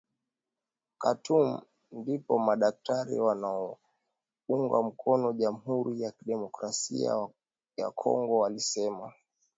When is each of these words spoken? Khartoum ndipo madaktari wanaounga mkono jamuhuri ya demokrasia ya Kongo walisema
Khartoum 1.01 1.49
ndipo 1.97 2.33
madaktari 2.45 3.15
wanaounga 3.25 4.77
mkono 4.87 5.27
jamuhuri 5.39 5.93
ya 6.01 6.11
demokrasia 6.25 7.27
ya 7.77 7.89
Kongo 7.91 8.37
walisema 8.37 9.13